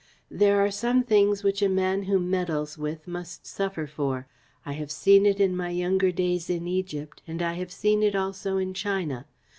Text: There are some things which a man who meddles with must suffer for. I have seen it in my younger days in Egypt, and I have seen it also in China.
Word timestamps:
There 0.31 0.59
are 0.65 0.71
some 0.71 1.03
things 1.03 1.43
which 1.43 1.61
a 1.61 1.69
man 1.69 2.01
who 2.01 2.19
meddles 2.19 2.75
with 2.75 3.07
must 3.07 3.45
suffer 3.45 3.85
for. 3.85 4.25
I 4.65 4.71
have 4.71 4.89
seen 4.89 5.27
it 5.27 5.39
in 5.39 5.55
my 5.55 5.69
younger 5.69 6.11
days 6.11 6.49
in 6.49 6.65
Egypt, 6.67 7.21
and 7.27 7.39
I 7.39 7.53
have 7.53 7.71
seen 7.71 8.01
it 8.01 8.15
also 8.15 8.57
in 8.57 8.73
China. 8.73 9.27